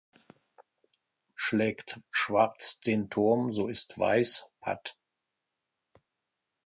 Schlägt 1.35 1.99
Schwarz 2.09 2.79
den 2.79 3.11
Turm, 3.11 3.51
so 3.51 3.67
ist 3.67 3.99
Weiß 3.99 4.49
patt. 4.59 4.97